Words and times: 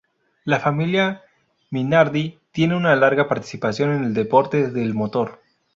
La 0.45 0.59
familia 0.59 1.21
Minardi 1.69 2.39
tiene 2.51 2.75
una 2.75 2.95
larga 2.95 3.27
participación 3.27 3.91
en 3.91 4.03
el 4.05 4.13
deporte 4.15 4.71
del 4.71 4.95
motor. 4.95 5.41